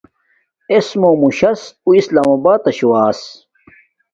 [0.73, 3.19] اِس مُوم موشس اُو اسلام آباتشوں ایس